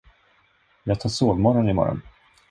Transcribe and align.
Jag 0.83 0.99
tar 0.99 1.09
sovmorgon 1.09 1.69
i 1.69 1.73
morgon. 1.73 2.01